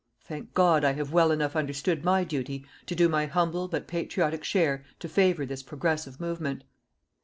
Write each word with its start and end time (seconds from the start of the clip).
Thank 0.23 0.55
God, 0.55 0.83
I 0.83 0.93
have 0.93 1.13
well 1.13 1.29
enough 1.29 1.55
understood 1.55 2.03
my 2.03 2.23
duty 2.23 2.65
to 2.87 2.95
do 2.95 3.07
my 3.07 3.27
humble 3.27 3.67
but 3.67 3.85
patriotic 3.87 4.43
share 4.43 4.83
to 4.97 5.07
favour 5.07 5.45
this 5.45 5.61
progressive 5.61 6.19
movement. 6.19 6.63